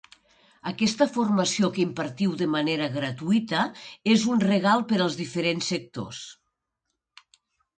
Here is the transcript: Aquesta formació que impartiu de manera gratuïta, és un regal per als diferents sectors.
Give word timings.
Aquesta 0.69 1.05
formació 1.17 1.69
que 1.75 1.83
impartiu 1.83 2.33
de 2.39 2.47
manera 2.55 2.87
gratuïta, 2.95 3.67
és 4.15 4.25
un 4.33 4.41
regal 4.47 4.87
per 4.93 4.99
als 5.07 5.19
diferents 5.21 5.71
sectors. 5.75 6.25